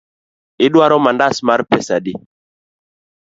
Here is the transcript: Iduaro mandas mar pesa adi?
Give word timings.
Iduaro 0.67 0.97
mandas 1.05 1.35
mar 1.47 1.61
pesa 1.69 1.93
adi? 1.99 2.13